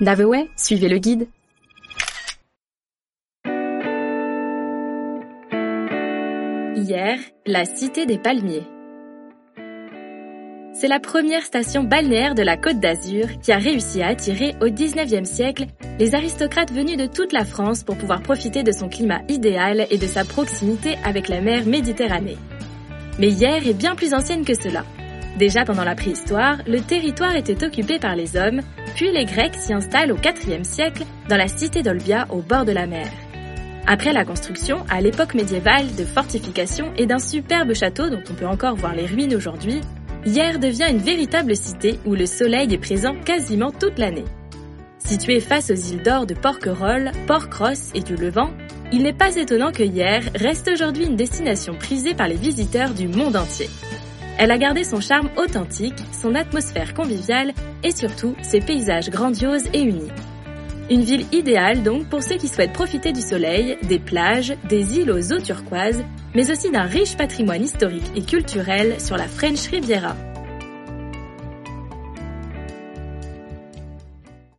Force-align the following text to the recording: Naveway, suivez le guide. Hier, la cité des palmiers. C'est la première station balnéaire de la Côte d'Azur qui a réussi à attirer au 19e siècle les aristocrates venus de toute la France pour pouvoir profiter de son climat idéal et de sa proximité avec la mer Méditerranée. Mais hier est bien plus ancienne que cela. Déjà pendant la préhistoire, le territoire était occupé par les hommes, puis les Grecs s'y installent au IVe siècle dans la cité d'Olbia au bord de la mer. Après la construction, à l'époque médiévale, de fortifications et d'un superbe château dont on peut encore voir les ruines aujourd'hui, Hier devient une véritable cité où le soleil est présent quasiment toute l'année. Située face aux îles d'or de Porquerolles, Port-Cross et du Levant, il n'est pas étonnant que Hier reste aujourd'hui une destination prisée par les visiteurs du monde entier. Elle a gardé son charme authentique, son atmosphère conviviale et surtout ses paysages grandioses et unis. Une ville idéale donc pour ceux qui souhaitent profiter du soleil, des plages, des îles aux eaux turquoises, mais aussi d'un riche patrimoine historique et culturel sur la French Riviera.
Naveway, 0.00 0.48
suivez 0.56 0.88
le 0.88 0.96
guide. 0.96 1.28
Hier, 6.74 7.18
la 7.44 7.66
cité 7.66 8.06
des 8.06 8.16
palmiers. 8.16 8.62
C'est 10.72 10.88
la 10.88 11.00
première 11.00 11.42
station 11.42 11.84
balnéaire 11.84 12.34
de 12.34 12.40
la 12.40 12.56
Côte 12.56 12.80
d'Azur 12.80 13.26
qui 13.42 13.52
a 13.52 13.58
réussi 13.58 14.00
à 14.00 14.06
attirer 14.06 14.54
au 14.62 14.68
19e 14.68 15.26
siècle 15.26 15.66
les 15.98 16.14
aristocrates 16.14 16.72
venus 16.72 16.96
de 16.96 17.04
toute 17.04 17.34
la 17.34 17.44
France 17.44 17.84
pour 17.84 17.98
pouvoir 17.98 18.22
profiter 18.22 18.62
de 18.62 18.72
son 18.72 18.88
climat 18.88 19.20
idéal 19.28 19.86
et 19.90 19.98
de 19.98 20.06
sa 20.06 20.24
proximité 20.24 20.96
avec 21.04 21.28
la 21.28 21.42
mer 21.42 21.66
Méditerranée. 21.66 22.38
Mais 23.18 23.28
hier 23.28 23.68
est 23.68 23.74
bien 23.74 23.94
plus 23.94 24.14
ancienne 24.14 24.46
que 24.46 24.54
cela. 24.54 24.82
Déjà 25.38 25.64
pendant 25.64 25.84
la 25.84 25.94
préhistoire, 25.94 26.58
le 26.66 26.80
territoire 26.80 27.36
était 27.36 27.64
occupé 27.64 27.98
par 27.98 28.16
les 28.16 28.36
hommes, 28.36 28.60
puis 28.94 29.12
les 29.12 29.24
Grecs 29.24 29.54
s'y 29.54 29.72
installent 29.72 30.12
au 30.12 30.16
IVe 30.16 30.64
siècle 30.64 31.04
dans 31.28 31.36
la 31.36 31.48
cité 31.48 31.82
d'Olbia 31.82 32.26
au 32.30 32.42
bord 32.42 32.64
de 32.64 32.72
la 32.72 32.86
mer. 32.86 33.06
Après 33.86 34.12
la 34.12 34.24
construction, 34.24 34.84
à 34.88 35.00
l'époque 35.00 35.34
médiévale, 35.34 35.94
de 35.96 36.04
fortifications 36.04 36.92
et 36.96 37.06
d'un 37.06 37.18
superbe 37.18 37.74
château 37.74 38.10
dont 38.10 38.22
on 38.30 38.34
peut 38.34 38.46
encore 38.46 38.76
voir 38.76 38.94
les 38.94 39.06
ruines 39.06 39.34
aujourd'hui, 39.34 39.80
Hier 40.26 40.58
devient 40.58 40.88
une 40.90 40.98
véritable 40.98 41.56
cité 41.56 41.98
où 42.04 42.14
le 42.14 42.26
soleil 42.26 42.74
est 42.74 42.78
présent 42.78 43.14
quasiment 43.24 43.70
toute 43.70 43.98
l'année. 43.98 44.26
Située 44.98 45.40
face 45.40 45.70
aux 45.70 45.74
îles 45.74 46.02
d'or 46.02 46.26
de 46.26 46.34
Porquerolles, 46.34 47.10
Port-Cross 47.26 47.92
et 47.94 48.00
du 48.00 48.16
Levant, 48.16 48.50
il 48.92 49.02
n'est 49.02 49.14
pas 49.14 49.34
étonnant 49.36 49.72
que 49.72 49.82
Hier 49.82 50.22
reste 50.34 50.68
aujourd'hui 50.68 51.06
une 51.06 51.16
destination 51.16 51.74
prisée 51.74 52.14
par 52.14 52.28
les 52.28 52.36
visiteurs 52.36 52.92
du 52.92 53.08
monde 53.08 53.36
entier. 53.36 53.70
Elle 54.40 54.52
a 54.52 54.56
gardé 54.56 54.84
son 54.84 55.02
charme 55.02 55.28
authentique, 55.36 56.02
son 56.18 56.34
atmosphère 56.34 56.94
conviviale 56.94 57.52
et 57.84 57.90
surtout 57.90 58.34
ses 58.40 58.60
paysages 58.60 59.10
grandioses 59.10 59.66
et 59.74 59.82
unis. 59.82 60.10
Une 60.88 61.02
ville 61.02 61.26
idéale 61.30 61.82
donc 61.82 62.08
pour 62.08 62.22
ceux 62.22 62.38
qui 62.38 62.48
souhaitent 62.48 62.72
profiter 62.72 63.12
du 63.12 63.20
soleil, 63.20 63.76
des 63.82 63.98
plages, 63.98 64.54
des 64.66 64.98
îles 64.98 65.10
aux 65.10 65.32
eaux 65.34 65.40
turquoises, 65.40 66.02
mais 66.34 66.50
aussi 66.50 66.70
d'un 66.70 66.84
riche 66.84 67.18
patrimoine 67.18 67.62
historique 67.62 68.10
et 68.16 68.22
culturel 68.22 68.98
sur 68.98 69.18
la 69.18 69.28
French 69.28 69.66
Riviera. 69.70 70.16